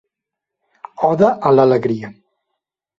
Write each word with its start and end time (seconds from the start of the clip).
"Oda 1.11 1.31
a 1.51 1.55
l'alegria". 1.59 2.15